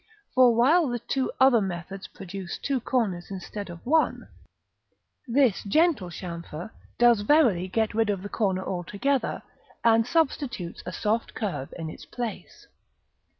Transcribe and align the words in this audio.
For 0.33 0.55
while 0.55 0.87
the 0.87 0.97
two 0.97 1.31
other 1.39 1.61
methods 1.61 2.07
produce 2.07 2.57
two 2.57 2.79
corners 2.79 3.29
instead 3.29 3.69
of 3.69 3.85
one, 3.85 4.27
this 5.27 5.63
gentle 5.63 6.09
chamfer 6.09 6.71
does 6.97 7.21
verily 7.21 7.67
get 7.67 7.93
rid 7.93 8.09
of 8.09 8.23
the 8.23 8.27
corner 8.27 8.65
altogether, 8.65 9.43
and 9.83 10.07
substitutes 10.07 10.81
a 10.87 10.91
soft 10.91 11.35
curve 11.35 11.71
in 11.77 11.87
its 11.87 12.05
place. 12.07 12.65